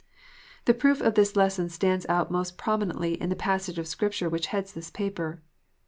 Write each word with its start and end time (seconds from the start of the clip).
The 0.65 0.73
proof 0.73 0.99
of 0.99 1.13
this 1.13 1.35
lesson 1.35 1.69
stands 1.69 2.07
out 2.09 2.31
most 2.31 2.57
prominently 2.57 3.21
in 3.21 3.29
the 3.29 3.35
passage 3.35 3.77
of 3.77 3.85
Scripture 3.87 4.29
which 4.29 4.47
heads 4.47 4.73
this 4.73 4.89
paper. 4.89 5.43